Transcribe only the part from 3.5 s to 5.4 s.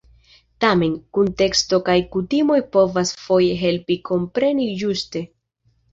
helpi kompreni ĝuste.